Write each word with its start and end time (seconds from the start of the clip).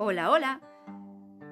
Hola, 0.00 0.30
hola. 0.30 0.60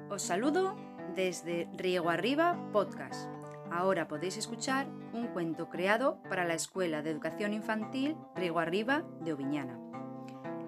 Os 0.08 0.22
saludo 0.22 0.76
desde 1.16 1.68
Riego 1.76 2.10
Arriba 2.10 2.70
Podcast. 2.72 3.28
Ahora 3.72 4.06
podéis 4.06 4.36
escuchar 4.36 4.86
un 5.12 5.26
cuento 5.32 5.68
creado 5.68 6.22
para 6.28 6.44
la 6.44 6.54
Escuela 6.54 7.02
de 7.02 7.10
Educación 7.10 7.52
Infantil 7.52 8.16
Riego 8.36 8.60
Arriba 8.60 9.02
de 9.20 9.32
Oviñana. 9.32 9.80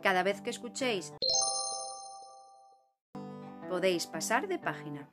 Cada 0.03 0.25
vez 0.25 0.41
que 0.41 0.51
escuchéis 0.51 1.14
podéis 3.69 4.08
pasar 4.08 4.49
de 4.49 4.58
página. 4.58 5.08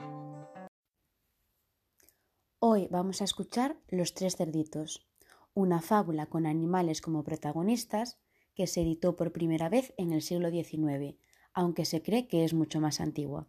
Hoy 2.57 2.87
vamos 2.89 3.21
a 3.21 3.25
escuchar 3.25 3.77
Los 3.89 4.15
tres 4.15 4.37
cerditos, 4.37 5.07
una 5.53 5.83
fábula 5.83 6.25
con 6.25 6.47
animales 6.47 7.01
como 7.01 7.23
protagonistas 7.23 8.17
que 8.55 8.65
se 8.65 8.81
editó 8.81 9.15
por 9.15 9.31
primera 9.31 9.69
vez 9.69 9.93
en 9.97 10.13
el 10.13 10.23
siglo 10.23 10.49
XIX, 10.49 11.15
aunque 11.55 11.85
se 11.85 12.03
cree 12.03 12.27
que 12.27 12.43
es 12.43 12.53
mucho 12.53 12.79
más 12.81 12.99
antigua. 12.99 13.47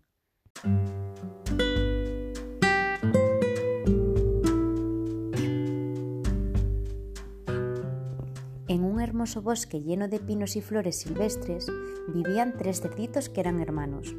En 8.69 8.85
un 8.85 9.01
hermoso 9.01 9.43
bosque 9.43 9.83
lleno 9.83 10.09
de 10.09 10.21
pinos 10.21 10.57
y 10.57 10.61
flores 10.61 11.01
silvestres 11.01 11.67
vivían 12.09 12.57
tres 12.57 12.81
cerditos 12.81 13.29
que 13.29 13.41
eran 13.41 13.61
hermanos. 13.61 14.15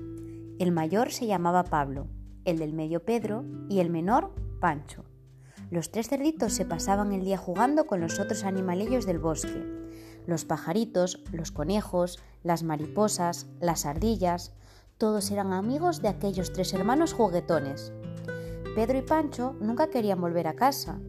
El 0.60 0.72
mayor 0.72 1.12
se 1.12 1.26
llamaba 1.26 1.64
Pablo, 1.64 2.08
el 2.46 2.60
del 2.60 2.74
medio 2.74 3.04
Pedro 3.04 3.46
y 3.70 3.80
el 3.80 3.90
menor 3.90 4.34
Pancho. 4.60 5.06
Los 5.70 5.92
tres 5.92 6.08
cerditos 6.08 6.54
se 6.54 6.66
pasaban 6.66 7.12
el 7.12 7.24
día 7.24 7.38
jugando 7.38 7.88
con 7.88 8.00
los 8.00 8.20
otros 8.20 8.44
animalillos 8.44 9.06
del 9.06 9.20
bosque. 9.20 9.87
Los 10.28 10.46
pajaritos, 10.46 11.24
los 11.32 11.52
conejos, 11.52 12.20
las 12.44 12.62
mariposas, 12.62 13.48
las 13.60 13.88
ardillas, 13.88 14.54
todos 14.98 15.32
eran 15.32 15.54
amigos 15.54 16.02
de 16.02 16.10
aquellos 16.10 16.54
tres 16.54 16.74
hermanos 16.74 17.14
juguetones. 17.14 17.94
Pedro 18.76 18.98
y 18.98 19.02
Pancho 19.02 19.56
nunca 19.60 19.90
querían 19.90 20.22
volver 20.22 20.48
a 20.48 20.56
casa, 20.56 21.00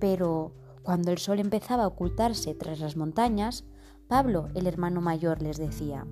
pero 0.00 0.52
cuando 0.82 1.10
el 1.10 1.18
sol 1.18 1.38
empezaba 1.40 1.84
a 1.84 1.86
ocultarse 1.86 2.54
tras 2.54 2.80
las 2.80 2.96
montañas, 2.96 3.64
Pablo, 4.08 4.48
el 4.54 4.66
hermano 4.66 5.00
mayor, 5.00 5.40
les 5.40 5.56
decía, 5.56 6.06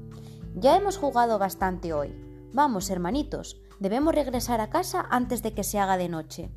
Ya 0.54 0.76
hemos 0.76 0.97
jugado 0.97 1.38
bastante 1.38 1.92
hoy. 1.92 2.14
Vamos, 2.52 2.91
hermanitos, 2.91 3.60
debemos 3.80 4.14
regresar 4.14 4.60
a 4.60 4.70
casa 4.70 5.06
antes 5.10 5.42
de 5.42 5.52
que 5.52 5.64
se 5.64 5.78
haga 5.78 5.97
de 5.97 6.08
noche. 6.08 6.50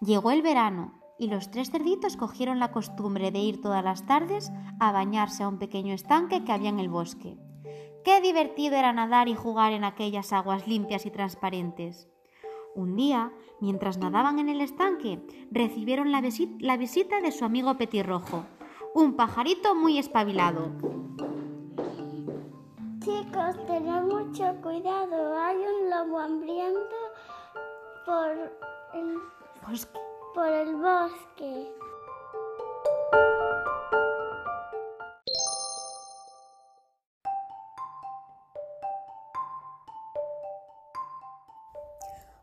Llegó 0.00 0.30
el 0.30 0.42
verano 0.42 0.92
y 1.18 1.28
los 1.28 1.50
tres 1.50 1.70
cerditos 1.70 2.16
cogieron 2.16 2.58
la 2.58 2.70
costumbre 2.70 3.30
de 3.30 3.38
ir 3.38 3.60
todas 3.62 3.82
las 3.82 4.04
tardes 4.06 4.52
a 4.78 4.92
bañarse 4.92 5.42
a 5.42 5.48
un 5.48 5.58
pequeño 5.58 5.94
estanque 5.94 6.44
que 6.44 6.52
había 6.52 6.68
en 6.68 6.80
el 6.80 6.90
bosque. 6.90 7.38
Qué 8.04 8.20
divertido 8.20 8.76
era 8.76 8.92
nadar 8.92 9.28
y 9.28 9.34
jugar 9.34 9.72
en 9.72 9.84
aquellas 9.84 10.32
aguas 10.32 10.68
limpias 10.68 11.06
y 11.06 11.10
transparentes. 11.10 12.08
Un 12.74 12.94
día, 12.94 13.32
mientras 13.60 13.96
nadaban 13.96 14.38
en 14.38 14.50
el 14.50 14.60
estanque, 14.60 15.26
recibieron 15.50 16.12
la, 16.12 16.20
visita 16.20 17.20
de 17.20 17.32
su 17.32 17.44
amigo 17.46 17.78
Petirrojo, 17.78 18.44
un 18.94 19.16
pajarito 19.16 19.74
muy 19.74 19.98
espabilado. 19.98 20.72
Chicos, 23.00 23.66
tened 23.66 24.02
mucho 24.02 24.54
cuidado, 24.62 25.38
hay 25.38 25.56
un 25.56 25.90
lobo 25.90 26.18
hambriento 26.18 26.96
por 28.04 28.30
el 28.94 29.16
Bosque. 29.68 29.98
por 30.32 30.46
el 30.46 30.76
bosque. 30.76 31.72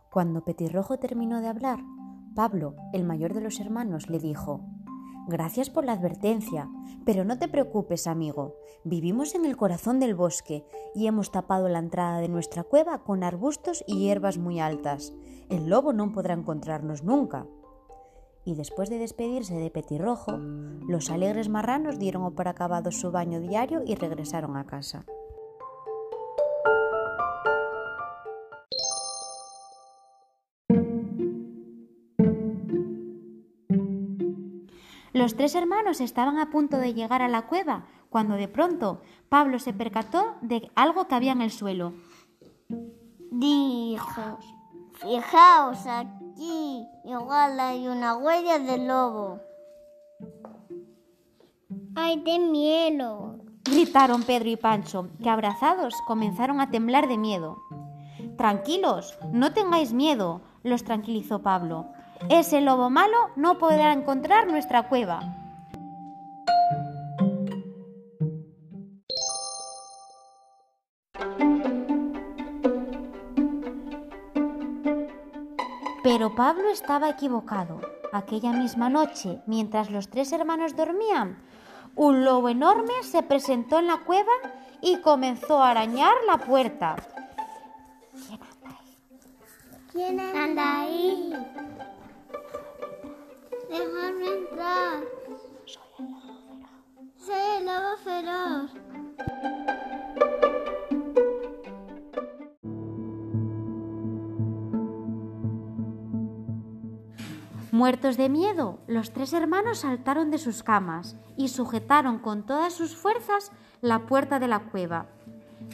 Cuando 0.09 0.44
Petirrojo 0.44 0.97
terminó 0.97 1.39
de 1.39 1.47
hablar, 1.47 1.79
Pablo, 2.35 2.75
el 2.91 3.03
mayor 3.06 3.33
de 3.33 3.41
los 3.41 3.59
hermanos, 3.59 4.09
le 4.09 4.19
dijo 4.19 4.62
Gracias 5.28 5.69
por 5.69 5.85
la 5.85 5.94
advertencia, 5.94 6.69
pero 7.06 7.23
no 7.23 7.38
te 7.39 7.47
preocupes, 7.47 8.07
amigo. 8.07 8.56
Vivimos 8.84 9.35
en 9.35 9.45
el 9.45 9.56
corazón 9.56 10.00
del 10.01 10.16
bosque 10.16 10.66
y 10.94 11.07
hemos 11.07 11.31
tapado 11.31 11.69
la 11.69 11.79
entrada 11.79 12.19
de 12.19 12.28
nuestra 12.28 12.63
cueva 12.63 13.03
con 13.03 13.23
arbustos 13.23 13.85
y 13.88 14.00
hierbas 14.00 14.38
muy 14.38 14.59
altas. 14.59 15.13
El 15.50 15.69
lobo 15.69 15.94
no 15.94 16.12
podrá 16.12 16.33
encontrarnos 16.33 17.03
nunca. 17.03 17.47
Y 18.44 18.56
después 18.56 18.89
de 18.89 18.97
despedirse 18.97 19.56
de 19.56 19.72
Petirrojo, 19.72 20.38
los 20.38 21.09
alegres 21.09 21.47
marranos 21.47 22.00
dieron 22.00 22.35
por 22.35 22.50
acabado 22.50 22.91
su 22.91 23.09
baño 23.12 23.39
diario 23.39 23.81
y 23.85 23.95
regresaron 23.95 24.57
a 24.57 24.66
casa. 24.66 25.06
Los 35.23 35.38
tres 35.38 35.56
hermanos 35.56 36.01
estaban 36.01 36.38
a 36.38 36.50
punto 36.50 36.75
de 36.79 36.94
llegar 36.94 37.22
a 37.22 37.29
la 37.29 37.44
cueva 37.44 37.85
cuando 38.09 38.35
de 38.35 38.50
pronto 38.50 39.00
Pablo 39.29 39.57
se 39.57 39.72
percató 39.72 40.35
de 40.41 40.69
algo 40.75 41.07
que 41.07 41.16
había 41.16 41.31
en 41.31 41.41
el 41.41 41.50
suelo. 41.50 41.94
Dijo, 43.31 44.38
fijaos 44.95 45.88
aquí, 45.88 46.85
igual 47.06 47.57
hay 47.57 47.88
una 47.88 48.17
huella 48.17 48.59
de 48.59 48.78
lobo. 48.79 49.39
¡Ay, 51.95 52.19
de 52.19 52.39
miedo! 52.39 53.38
Gritaron 53.63 54.23
Pedro 54.23 54.50
y 54.50 54.57
Pancho, 54.57 55.07
que 55.23 55.29
abrazados 55.29 55.94
comenzaron 56.06 56.59
a 56.59 56.69
temblar 56.69 57.07
de 57.07 57.17
miedo. 57.17 57.59
Tranquilos, 58.38 59.17
no 59.31 59.53
tengáis 59.53 59.94
miedo, 59.94 60.41
los 60.63 60.83
tranquilizó 60.83 61.41
Pablo. 61.41 61.94
Ese 62.29 62.61
lobo 62.61 62.89
malo 62.89 63.31
no 63.35 63.57
podrá 63.57 63.94
encontrar 63.94 64.47
nuestra 64.47 64.88
cueva. 64.88 65.22
Pero 76.03 76.35
Pablo 76.35 76.69
estaba 76.69 77.09
equivocado. 77.09 77.81
Aquella 78.12 78.51
misma 78.51 78.89
noche, 78.89 79.41
mientras 79.47 79.89
los 79.89 80.09
tres 80.09 80.31
hermanos 80.31 80.75
dormían, 80.75 81.41
un 81.95 82.23
lobo 82.23 82.50
enorme 82.50 82.94
se 83.01 83.23
presentó 83.23 83.79
en 83.79 83.88
la 83.88 83.97
cueva 84.06 84.31
y 84.81 84.97
comenzó 84.97 85.63
a 85.63 85.72
arañar 85.72 86.13
la 86.28 86.38
puerta. 86.38 86.95
¿Quién 89.91 90.19
anda 90.19 90.81
ahí? 90.81 91.33
Déjame 93.73 94.28
entrar. 94.28 95.03
Soy 97.17 97.35
el 97.57 97.66
lobo 97.66 97.97
feroz. 98.03 98.72
Muertos 107.72 108.17
de 108.17 108.29
miedo, 108.29 108.78
los 108.85 109.12
tres 109.12 109.33
hermanos 109.33 109.79
saltaron 109.79 110.29
de 110.29 110.38
sus 110.38 110.62
camas 110.62 111.16
y 111.35 111.47
sujetaron 111.47 112.19
con 112.19 112.45
todas 112.45 112.73
sus 112.73 112.95
fuerzas 112.95 113.51
la 113.81 114.06
puerta 114.06 114.38
de 114.38 114.50
la 114.50 114.59
cueva. 114.59 115.07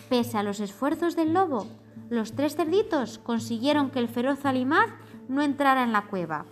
Pese 0.08 0.38
a 0.38 0.44
los 0.44 0.62
esfuerzos 0.62 1.18
del 1.18 1.34
lobo, 1.34 1.68
los 2.10 2.32
tres 2.32 2.56
cerditos 2.56 3.20
consiguieron 3.20 3.92
que 3.92 4.00
el 4.00 4.08
feroz 4.08 4.46
Alimaz 4.46 4.90
no 5.28 5.42
entrara 5.42 5.84
en 5.84 5.92
la 5.92 6.08
cueva. 6.08 6.46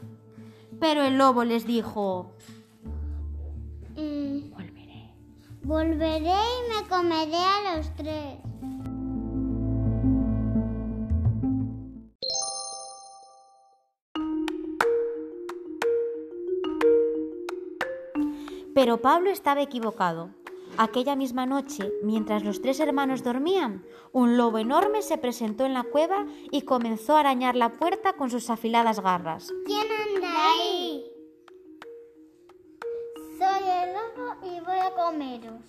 Pero 0.79 1.03
el 1.03 1.18
lobo 1.18 1.44
les 1.44 1.65
dijo, 1.65 2.31
Mm, 3.95 4.51
volveré. 4.51 5.13
volveré 5.63 6.19
y 6.29 6.69
me 6.83 6.88
comeré 6.88 7.35
a 7.38 7.75
los 7.77 7.95
tres. 7.95 8.38
Pero 18.73 19.01
Pablo 19.01 19.30
estaba 19.31 19.62
equivocado. 19.62 20.30
Aquella 20.77 21.15
misma 21.15 21.47
noche, 21.47 21.91
mientras 22.03 22.44
los 22.44 22.62
tres 22.62 22.80
hermanos 22.80 23.23
dormían, 23.23 23.83
un 24.12 24.38
lobo 24.38 24.59
enorme 24.59 25.01
se 25.01 25.18
presentó 25.18 25.65
en 25.65 25.73
la 25.73 25.83
cueva 25.83 26.27
y 26.51 26.62
comenzó 26.63 27.15
a 27.18 27.21
arañar 27.21 27.56
la 27.56 27.77
puerta 27.80 28.13
con 28.13 28.30
sus 28.30 28.51
afiladas 28.51 29.00
garras. 29.00 29.51
¿Quién 29.65 29.81
anda 29.81 29.95
ahí. 30.47 31.11
Soy 33.38 33.69
el 33.69 33.94
lobo 33.94 34.35
y 34.44 34.59
voy 34.61 34.77
a 34.77 34.91
comeros. 34.91 35.61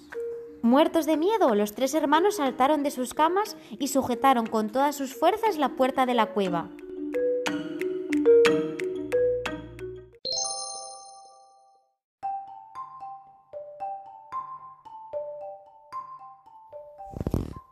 Muertos 0.62 1.06
de 1.06 1.16
miedo, 1.16 1.54
los 1.54 1.72
tres 1.72 1.94
hermanos 1.94 2.36
saltaron 2.36 2.82
de 2.82 2.90
sus 2.90 3.14
camas 3.14 3.56
y 3.78 3.88
sujetaron 3.88 4.46
con 4.46 4.70
todas 4.70 4.96
sus 4.96 5.14
fuerzas 5.14 5.56
la 5.56 5.70
puerta 5.70 6.04
de 6.04 6.14
la 6.14 6.26
cueva. 6.26 6.68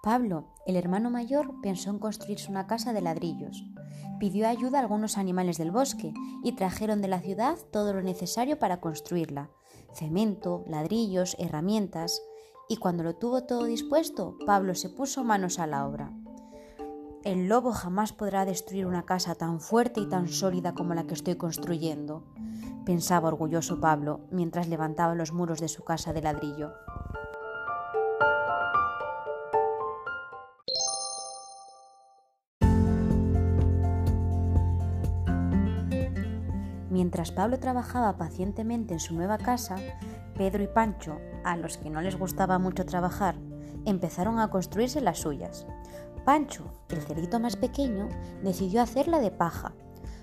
Pablo, 0.02 0.44
el 0.66 0.76
hermano 0.76 1.10
mayor, 1.10 1.60
pensó 1.60 1.90
en 1.90 1.98
construirse 1.98 2.48
una 2.48 2.68
casa 2.68 2.92
de 2.92 3.00
ladrillos. 3.00 3.64
Pidió 4.18 4.48
ayuda 4.48 4.78
a 4.78 4.80
algunos 4.82 5.18
animales 5.18 5.58
del 5.58 5.70
bosque 5.70 6.14
y 6.42 6.52
trajeron 6.52 7.02
de 7.02 7.08
la 7.08 7.20
ciudad 7.20 7.58
todo 7.70 7.92
lo 7.92 8.02
necesario 8.02 8.58
para 8.58 8.80
construirla. 8.80 9.50
Cemento, 9.92 10.64
ladrillos, 10.66 11.36
herramientas. 11.38 12.22
Y 12.68 12.78
cuando 12.78 13.02
lo 13.02 13.16
tuvo 13.16 13.44
todo 13.44 13.64
dispuesto, 13.64 14.36
Pablo 14.46 14.74
se 14.74 14.88
puso 14.88 15.24
manos 15.24 15.58
a 15.58 15.66
la 15.66 15.86
obra. 15.86 16.12
El 17.24 17.48
lobo 17.48 17.72
jamás 17.72 18.12
podrá 18.12 18.44
destruir 18.44 18.86
una 18.86 19.04
casa 19.04 19.34
tan 19.34 19.60
fuerte 19.60 20.00
y 20.00 20.08
tan 20.08 20.28
sólida 20.28 20.74
como 20.74 20.94
la 20.94 21.08
que 21.08 21.14
estoy 21.14 21.34
construyendo, 21.34 22.22
pensaba 22.86 23.28
orgulloso 23.28 23.80
Pablo 23.80 24.20
mientras 24.30 24.68
levantaba 24.68 25.16
los 25.16 25.32
muros 25.32 25.60
de 25.60 25.68
su 25.68 25.82
casa 25.82 26.12
de 26.12 26.22
ladrillo. 26.22 26.72
Mientras 36.96 37.30
Pablo 37.30 37.58
trabajaba 37.58 38.16
pacientemente 38.16 38.94
en 38.94 39.00
su 39.00 39.14
nueva 39.14 39.36
casa, 39.36 39.76
Pedro 40.34 40.62
y 40.62 40.66
Pancho, 40.66 41.20
a 41.44 41.54
los 41.58 41.76
que 41.76 41.90
no 41.90 42.00
les 42.00 42.18
gustaba 42.18 42.58
mucho 42.58 42.86
trabajar, 42.86 43.36
empezaron 43.84 44.38
a 44.38 44.48
construirse 44.48 45.02
las 45.02 45.18
suyas. 45.18 45.66
Pancho, 46.24 46.64
el 46.88 47.02
cerito 47.02 47.38
más 47.38 47.56
pequeño, 47.56 48.08
decidió 48.42 48.80
hacerla 48.80 49.18
de 49.18 49.30
paja. 49.30 49.74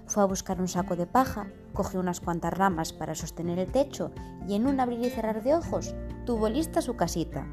Fue 0.08 0.24
a 0.24 0.26
buscar 0.26 0.60
un 0.60 0.68
saco 0.68 0.96
de 0.96 1.06
paja, 1.06 1.46
cogió 1.74 2.00
unas 2.00 2.20
cuantas 2.20 2.58
ramas 2.58 2.92
para 2.92 3.14
sostener 3.14 3.60
el 3.60 3.72
techo 3.72 4.10
y 4.48 4.56
en 4.56 4.66
un 4.66 4.80
abrir 4.80 5.06
y 5.06 5.12
cerrar 5.12 5.44
de 5.44 5.54
ojos 5.54 5.94
tuvo 6.26 6.50
lista 6.50 6.82
su 6.82 6.96
casita. 6.96 7.46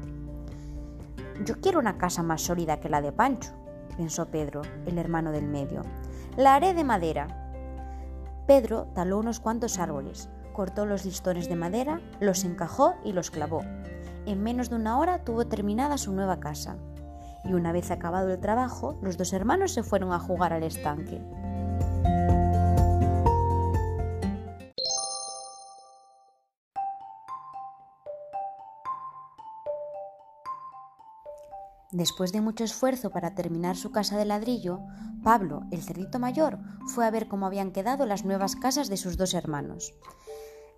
Yo 1.45 1.61
quiero 1.61 1.77
una 1.77 1.99
casa 1.99 2.23
más 2.23 2.41
sólida 2.41 2.79
que 2.79 2.89
la 2.89 3.01
de 3.01 3.11
Pancho, 3.11 3.51
pensó 3.97 4.31
Pedro, 4.31 4.63
el 4.87 4.97
hermano 4.97 5.31
del 5.31 5.45
medio. 5.45 5.83
La 6.37 6.55
haré 6.55 6.73
de 6.73 6.83
madera, 6.83 7.50
Pedro 8.47 8.87
taló 8.93 9.19
unos 9.19 9.39
cuantos 9.39 9.79
árboles, 9.79 10.29
cortó 10.53 10.85
los 10.85 11.05
listones 11.05 11.47
de 11.47 11.55
madera, 11.55 12.01
los 12.19 12.43
encajó 12.43 12.95
y 13.03 13.13
los 13.13 13.31
clavó. 13.31 13.61
En 14.25 14.43
menos 14.43 14.69
de 14.69 14.75
una 14.75 14.97
hora 14.99 15.23
tuvo 15.23 15.45
terminada 15.45 15.97
su 15.97 16.11
nueva 16.13 16.39
casa. 16.39 16.77
Y 17.43 17.53
una 17.53 17.71
vez 17.71 17.89
acabado 17.89 18.29
el 18.29 18.39
trabajo, 18.39 18.97
los 19.01 19.17
dos 19.17 19.33
hermanos 19.33 19.73
se 19.73 19.83
fueron 19.83 20.11
a 20.11 20.19
jugar 20.19 20.53
al 20.53 20.63
estanque. 20.63 21.21
Después 32.01 32.31
de 32.31 32.41
mucho 32.41 32.63
esfuerzo 32.63 33.11
para 33.11 33.35
terminar 33.35 33.77
su 33.77 33.91
casa 33.91 34.17
de 34.17 34.25
ladrillo, 34.25 34.79
Pablo, 35.23 35.61
el 35.69 35.83
cerdito 35.83 36.17
mayor, 36.17 36.57
fue 36.87 37.05
a 37.05 37.11
ver 37.11 37.27
cómo 37.27 37.45
habían 37.45 37.71
quedado 37.71 38.07
las 38.07 38.25
nuevas 38.25 38.55
casas 38.55 38.89
de 38.89 38.97
sus 38.97 39.17
dos 39.17 39.35
hermanos. 39.35 39.93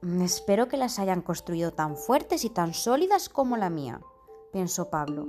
Mm, 0.01 0.21
espero 0.21 0.67
que 0.67 0.75
las 0.75 0.99
hayan 0.99 1.21
construido 1.21 1.71
tan 1.71 1.95
fuertes 1.95 2.43
y 2.43 2.49
tan 2.49 2.73
sólidas 2.73 3.29
como 3.29 3.55
la 3.55 3.69
mía, 3.69 4.01
pensó 4.51 4.89
Pablo. 4.89 5.25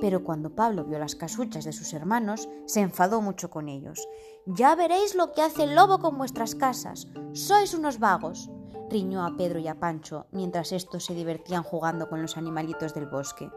Pero 0.00 0.22
cuando 0.22 0.54
Pablo 0.54 0.84
vio 0.84 1.00
las 1.00 1.16
casuchas 1.16 1.64
de 1.64 1.72
sus 1.72 1.94
hermanos, 1.94 2.48
se 2.66 2.78
enfadó 2.78 3.20
mucho 3.20 3.50
con 3.50 3.68
ellos. 3.68 4.06
Ya 4.46 4.76
veréis 4.76 5.16
lo 5.16 5.32
que 5.32 5.42
hace 5.42 5.64
el 5.64 5.74
lobo 5.74 5.98
con 5.98 6.16
vuestras 6.16 6.54
casas. 6.54 7.08
Sois 7.32 7.74
unos 7.74 7.98
vagos, 7.98 8.52
riñó 8.88 9.26
a 9.26 9.36
Pedro 9.36 9.58
y 9.58 9.66
a 9.66 9.80
Pancho 9.80 10.26
mientras 10.30 10.70
estos 10.70 11.04
se 11.04 11.14
divertían 11.14 11.64
jugando 11.64 12.08
con 12.08 12.22
los 12.22 12.36
animalitos 12.36 12.94
del 12.94 13.06
bosque. 13.06 13.50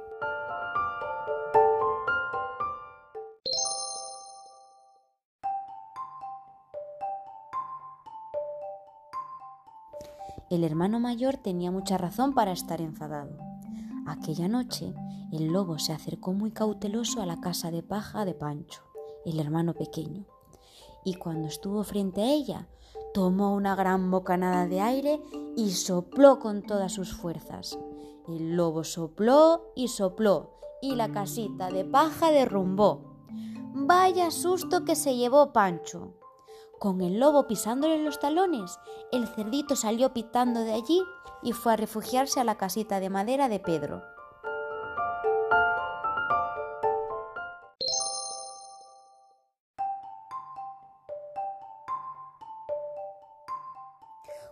El 10.50 10.64
hermano 10.64 11.00
mayor 11.00 11.38
tenía 11.38 11.72
mucha 11.72 11.98
razón 11.98 12.34
para 12.34 12.52
estar 12.52 12.82
enfadado. 12.82 13.38
Aquella 14.06 14.48
noche 14.48 14.94
el 15.32 15.48
lobo 15.48 15.78
se 15.78 15.92
acercó 15.92 16.32
muy 16.32 16.52
cauteloso 16.52 17.22
a 17.22 17.26
la 17.26 17.42
casa 17.42 17.70
de 17.70 17.84
paja 17.84 18.24
de 18.24 18.34
Pancho, 18.34 18.82
el 19.26 19.42
hermano 19.42 19.74
pequeño, 19.74 20.26
y 21.04 21.16
cuando 21.16 21.50
estuvo 21.50 21.84
frente 21.84 22.22
a 22.22 22.32
ella, 22.32 22.68
tomó 23.14 23.54
una 23.54 23.76
gran 23.76 24.10
bocanada 24.10 24.68
de 24.68 24.80
aire 24.80 25.22
y 25.58 25.72
sopló 25.72 26.40
con 26.40 26.62
todas 26.62 26.94
sus 26.94 27.14
fuerzas. 27.14 27.78
El 28.28 28.56
lobo 28.56 28.86
sopló 28.86 29.74
y 29.76 29.90
sopló, 29.90 30.52
y 30.82 30.96
la 30.96 31.12
casita 31.12 31.70
de 31.70 31.84
paja 31.84 32.32
derrumbó. 32.32 33.02
Vaya 33.74 34.32
susto 34.32 34.86
que 34.86 34.96
se 34.96 35.18
llevó 35.18 35.52
Pancho. 35.52 36.17
Con 36.80 37.02
el 37.02 37.20
lobo 37.20 37.48
pisándole 37.48 38.04
los 38.04 38.20
talones, 38.20 38.80
el 39.12 39.28
cerdito 39.28 39.76
salió 39.76 40.14
pitando 40.14 40.60
de 40.60 40.74
allí 40.74 41.02
y 41.42 41.54
fue 41.54 41.74
a 41.74 41.76
refugiarse 41.76 42.40
a 42.40 42.44
la 42.44 42.56
casita 42.56 43.00
de 43.00 43.10
madera 43.10 43.50
de 43.50 43.60
Pedro. 43.60 44.04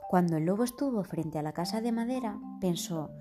Cuando 0.10 0.38
el 0.38 0.46
lobo 0.46 0.64
estuvo 0.64 1.04
frente 1.04 1.38
a 1.38 1.44
la 1.44 1.54
casa 1.54 1.82
de 1.82 1.92
madera, 1.92 2.40
pensó, 2.60 3.12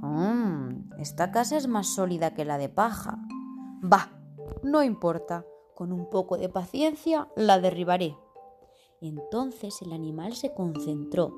mmm, 0.00 0.90
esta 0.98 1.30
casa 1.32 1.56
es 1.56 1.68
más 1.68 1.94
sólida 1.94 2.32
que 2.32 2.46
la 2.46 2.56
de 2.56 2.70
paja. 2.70 3.18
Bah, 3.82 4.08
no 4.62 4.82
importa, 4.82 5.44
con 5.74 5.92
un 5.92 6.08
poco 6.08 6.38
de 6.38 6.48
paciencia 6.48 7.28
la 7.36 7.58
derribaré. 7.60 8.16
Entonces 9.04 9.82
el 9.82 9.92
animal 9.92 10.34
se 10.34 10.54
concentró, 10.54 11.34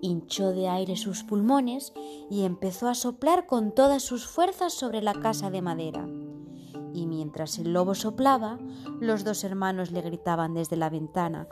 hinchó 0.00 0.50
de 0.50 0.66
aire 0.66 0.96
sus 0.96 1.22
pulmones 1.22 1.92
y 2.28 2.42
empezó 2.42 2.88
a 2.88 2.96
soplar 2.96 3.46
con 3.46 3.72
todas 3.72 4.02
sus 4.02 4.26
fuerzas 4.26 4.72
sobre 4.72 5.02
la 5.02 5.14
casa 5.14 5.48
de 5.50 5.62
madera. 5.62 6.08
Y 6.92 7.06
mientras 7.06 7.60
el 7.60 7.72
lobo 7.72 7.94
soplaba, 7.94 8.58
los 8.98 9.22
dos 9.22 9.44
hermanos 9.44 9.92
le 9.92 10.00
gritaban 10.00 10.52
desde 10.52 10.74
la 10.74 10.90
ventana 10.90 11.46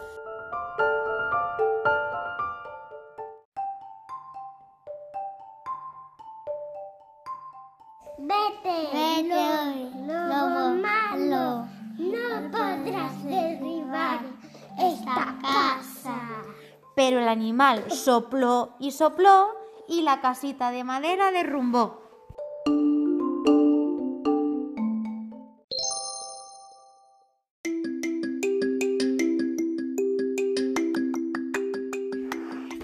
Pero 16.94 17.20
el 17.20 17.28
animal 17.28 17.90
sopló 17.90 18.74
y 18.78 18.92
sopló 18.92 19.48
y 19.88 20.02
la 20.02 20.20
casita 20.20 20.70
de 20.70 20.84
madera 20.84 21.30
derrumbó. 21.30 22.04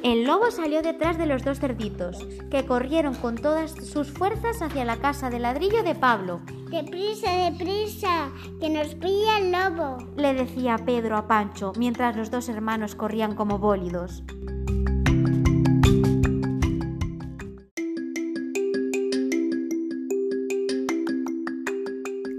El 0.02 0.24
lobo 0.24 0.50
salió 0.50 0.82
detrás 0.82 1.18
de 1.18 1.26
los 1.26 1.44
dos 1.44 1.60
cerditos, 1.60 2.26
que 2.50 2.66
corrieron 2.66 3.14
con 3.14 3.36
todas 3.36 3.70
sus 3.70 4.10
fuerzas 4.10 4.60
hacia 4.60 4.84
la 4.84 4.96
casa 4.96 5.30
de 5.30 5.38
ladrillo 5.38 5.84
de 5.84 5.94
Pablo. 5.94 6.40
Deprisa, 6.70 7.50
deprisa, 7.50 8.30
que 8.60 8.70
nos 8.70 8.94
pilla 8.94 9.38
el 9.38 9.50
lobo, 9.50 9.96
le 10.16 10.34
decía 10.34 10.78
Pedro 10.78 11.16
a 11.16 11.26
Pancho 11.26 11.72
mientras 11.76 12.16
los 12.16 12.30
dos 12.30 12.48
hermanos 12.48 12.94
corrían 12.94 13.34
como 13.34 13.58
bólidos. 13.58 14.22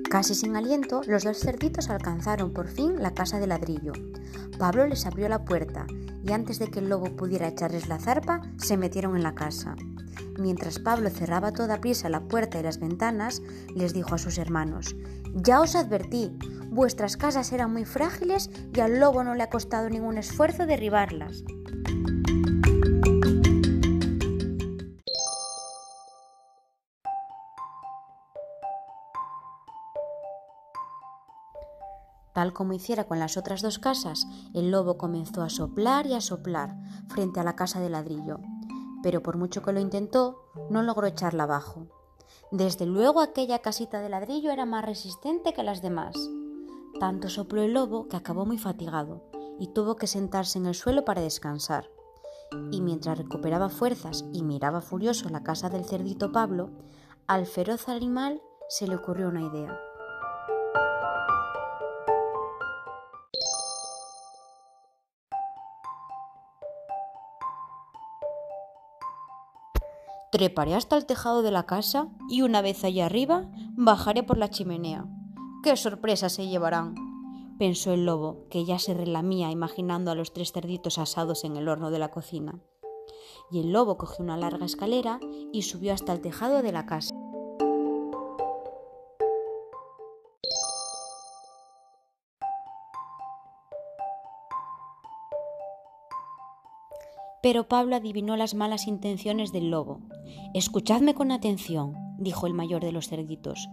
Casi 0.10 0.34
sin 0.34 0.56
aliento, 0.56 1.02
los 1.08 1.24
dos 1.24 1.38
cerditos 1.38 1.90
alcanzaron 1.90 2.54
por 2.54 2.70
fin 2.70 3.04
la 3.04 3.14
casa 3.14 3.38
de 3.38 3.48
ladrillo. 3.48 3.92
Pablo 4.58 4.88
les 4.88 5.06
abrió 5.06 5.28
la 5.28 5.44
puerta 5.44 5.86
y 6.24 6.32
antes 6.32 6.58
de 6.58 6.68
que 6.68 6.80
el 6.80 6.88
lobo 6.88 7.18
pudiera 7.18 7.50
echarles 7.50 7.90
la 7.90 8.00
zarpa, 8.00 8.42
se 8.56 8.78
metieron 8.78 9.18
en 9.18 9.24
la 9.24 9.36
casa. 9.36 9.76
Mientras 10.38 10.80
Pablo 10.80 11.10
cerraba 11.10 11.52
toda 11.52 11.82
prisa 11.82 12.10
la 12.10 12.22
puerta 12.22 12.60
y 12.60 12.64
las 12.64 12.80
ventanas, 12.80 13.42
les 13.76 13.94
dijo 13.94 14.16
a 14.16 14.18
sus 14.18 14.38
hermanos, 14.38 14.96
Ya 15.34 15.62
os 15.62 15.76
advertí, 15.76 16.32
vuestras 16.70 17.18
casas 17.18 17.52
eran 17.52 17.72
muy 17.72 17.86
frágiles 17.86 18.50
y 18.74 18.80
al 18.80 19.00
lobo 19.00 19.24
no 19.24 19.36
le 19.36 19.44
ha 19.44 19.50
costado 19.50 19.90
ningún 19.90 20.18
esfuerzo 20.18 20.66
derribarlas. 20.66 21.44
Tal 32.34 32.54
como 32.54 32.74
hiciera 32.74 33.04
con 33.04 33.20
las 33.20 33.36
otras 33.38 33.62
dos 33.62 33.78
casas, 33.78 34.26
el 34.54 34.72
lobo 34.72 34.98
comenzó 34.98 35.44
a 35.44 35.50
soplar 35.50 36.08
y 36.08 36.14
a 36.14 36.22
soplar 36.22 36.76
frente 37.10 37.40
a 37.40 37.44
la 37.44 37.56
casa 37.56 37.80
de 37.82 37.90
ladrillo, 37.90 38.40
pero 39.04 39.22
por 39.22 39.38
mucho 39.38 39.62
que 39.62 39.74
lo 39.74 39.80
intentó, 39.80 40.44
no 40.70 40.84
logró 40.84 41.08
echarla 41.08 41.44
abajo. 41.44 41.88
Desde 42.52 42.86
luego 42.86 43.22
aquella 43.22 43.60
casita 43.60 44.02
de 44.02 44.10
ladrillo 44.10 44.52
era 44.52 44.66
más 44.66 44.86
resistente 44.86 45.54
que 45.54 45.64
las 45.64 45.82
demás. 45.82 46.16
Tanto 47.00 47.30
sopló 47.30 47.62
el 47.62 47.74
lobo 47.74 48.08
que 48.08 48.18
acabó 48.18 48.46
muy 48.46 48.58
fatigado 48.58 49.24
y 49.60 49.68
tuvo 49.68 49.96
que 49.96 50.08
sentarse 50.08 50.58
en 50.58 50.66
el 50.66 50.76
suelo 50.76 51.06
para 51.06 51.22
descansar. 51.22 51.90
Y 52.72 52.82
mientras 52.82 53.18
recuperaba 53.18 53.70
fuerzas 53.70 54.26
y 54.34 54.44
miraba 54.44 54.82
furioso 54.82 55.30
la 55.30 55.44
casa 55.44 55.70
del 55.70 55.86
cerdito 55.86 56.32
Pablo, 56.32 56.70
al 57.28 57.46
feroz 57.46 57.88
animal 57.88 58.42
se 58.68 58.88
le 58.88 58.96
ocurrió 58.96 59.30
una 59.30 59.42
idea. 59.42 59.80
Treparé 70.32 70.76
hasta 70.76 70.96
el 70.96 71.06
tejado 71.06 71.42
de 71.42 71.52
la 71.52 71.66
casa 71.66 72.08
y 72.30 72.42
una 72.42 72.62
vez 72.62 72.86
allá 72.86 73.06
arriba 73.06 73.50
bajaré 73.76 74.24
por 74.24 74.38
la 74.38 74.50
chimenea. 74.50 75.06
¡Qué 75.62 75.76
sorpresa 75.76 76.30
se 76.30 76.48
llevarán! 76.48 76.96
pensó 77.60 77.94
el 77.94 78.06
lobo, 78.06 78.48
que 78.50 78.66
ya 78.66 78.80
se 78.80 78.96
relamía 78.96 79.52
imaginando 79.52 80.10
a 80.10 80.16
los 80.16 80.34
tres 80.34 80.52
cerditos 80.52 80.98
asados 80.98 81.44
en 81.44 81.58
el 81.58 81.68
horno 81.68 81.92
de 81.92 82.00
la 82.00 82.10
cocina. 82.10 82.60
Y 83.52 83.60
el 83.60 83.72
lobo 83.72 83.98
cogió 83.98 84.24
una 84.24 84.36
larga 84.36 84.66
escalera 84.66 85.20
y 85.52 85.62
subió 85.62 85.94
hasta 85.94 86.12
el 86.14 86.22
tejado 86.22 86.64
de 86.64 86.72
la 86.72 86.88
casa. 86.88 87.14
Pero 97.42 97.68
Pablo 97.68 97.96
adivinó 97.96 98.38
las 98.38 98.54
malas 98.54 98.88
intenciones 98.88 99.52
del 99.52 99.72
lobo. 99.72 100.00
Escuchadme 100.54 101.14
con 101.14 101.32
atención, 101.32 101.96
dijo 102.20 102.46
el 102.46 102.54
mayor 102.54 102.84
de 102.84 102.92
los 102.92 103.08
cerditos. 103.08 103.68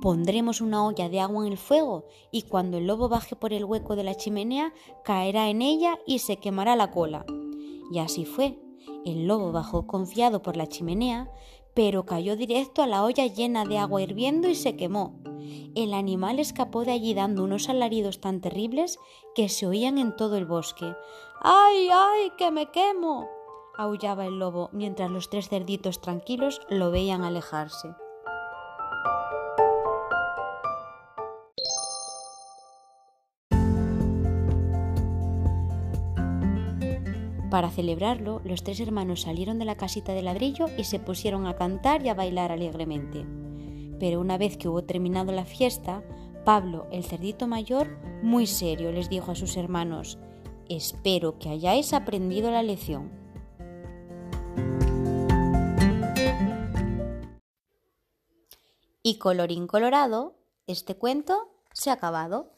Pondremos 0.00 0.60
una 0.60 0.84
olla 0.84 1.08
de 1.08 1.20
agua 1.20 1.44
en 1.44 1.52
el 1.52 1.58
fuego 1.58 2.06
y 2.30 2.42
cuando 2.42 2.78
el 2.78 2.86
lobo 2.86 3.08
baje 3.08 3.34
por 3.34 3.52
el 3.52 3.64
hueco 3.64 3.96
de 3.96 4.04
la 4.04 4.14
chimenea 4.14 4.72
caerá 5.04 5.50
en 5.50 5.62
ella 5.62 5.98
y 6.06 6.20
se 6.20 6.36
quemará 6.36 6.76
la 6.76 6.92
cola. 6.92 7.26
Y 7.92 7.98
así 7.98 8.24
fue. 8.24 8.58
El 9.04 9.26
lobo 9.26 9.52
bajó 9.52 9.86
confiado 9.86 10.42
por 10.42 10.56
la 10.56 10.66
chimenea, 10.66 11.30
pero 11.78 12.04
cayó 12.04 12.34
directo 12.34 12.82
a 12.82 12.88
la 12.88 13.04
olla 13.04 13.28
llena 13.28 13.64
de 13.64 13.78
agua 13.78 14.02
hirviendo 14.02 14.48
y 14.48 14.56
se 14.56 14.74
quemó. 14.74 15.20
El 15.76 15.94
animal 15.94 16.40
escapó 16.40 16.84
de 16.84 16.90
allí 16.90 17.14
dando 17.14 17.44
unos 17.44 17.68
alaridos 17.68 18.20
tan 18.20 18.40
terribles 18.40 18.98
que 19.36 19.48
se 19.48 19.64
oían 19.64 19.96
en 19.96 20.16
todo 20.16 20.36
el 20.36 20.44
bosque. 20.44 20.92
¡Ay, 21.40 21.88
ay, 21.94 22.32
que 22.36 22.50
me 22.50 22.68
quemo! 22.72 23.28
aullaba 23.76 24.26
el 24.26 24.40
lobo 24.40 24.70
mientras 24.72 25.08
los 25.08 25.30
tres 25.30 25.48
cerditos 25.48 26.00
tranquilos 26.00 26.60
lo 26.68 26.90
veían 26.90 27.22
alejarse. 27.22 27.94
Para 37.50 37.70
celebrarlo, 37.70 38.42
los 38.44 38.62
tres 38.62 38.78
hermanos 38.80 39.22
salieron 39.22 39.58
de 39.58 39.64
la 39.64 39.76
casita 39.76 40.12
de 40.12 40.22
ladrillo 40.22 40.66
y 40.76 40.84
se 40.84 40.98
pusieron 40.98 41.46
a 41.46 41.56
cantar 41.56 42.04
y 42.04 42.10
a 42.10 42.14
bailar 42.14 42.52
alegremente. 42.52 43.24
Pero 43.98 44.20
una 44.20 44.36
vez 44.36 44.58
que 44.58 44.68
hubo 44.68 44.84
terminado 44.84 45.32
la 45.32 45.46
fiesta, 45.46 46.02
Pablo, 46.44 46.86
el 46.92 47.04
cerdito 47.04 47.46
mayor, 47.46 47.88
muy 48.22 48.46
serio, 48.46 48.92
les 48.92 49.08
dijo 49.08 49.30
a 49.32 49.34
sus 49.34 49.56
hermanos, 49.56 50.18
Espero 50.68 51.38
que 51.38 51.48
hayáis 51.48 51.94
aprendido 51.94 52.50
la 52.50 52.62
lección. 52.62 53.10
Y 59.02 59.16
colorín 59.16 59.66
colorado, 59.66 60.34
este 60.66 60.96
cuento 60.96 61.48
se 61.72 61.88
ha 61.88 61.94
acabado. 61.94 62.57